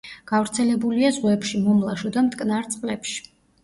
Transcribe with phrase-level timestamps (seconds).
[0.29, 3.27] გავრცელებულია ზღვებში, მომლაშო და მტკნარ წყლებში.